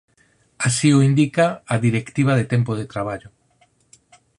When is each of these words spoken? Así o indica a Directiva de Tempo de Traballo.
Así 0.67 0.87
o 0.97 0.99
indica 1.09 1.45
a 1.73 1.75
Directiva 1.85 2.33
de 2.39 2.49
Tempo 2.53 2.71
de 2.79 2.89
Traballo. 2.93 3.29